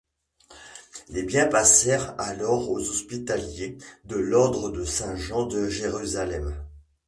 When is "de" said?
4.05-4.15, 4.71-4.83, 5.45-5.69